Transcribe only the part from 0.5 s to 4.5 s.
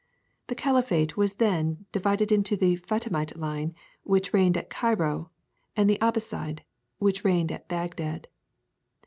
caliphate was then divided into the Fatimite line, which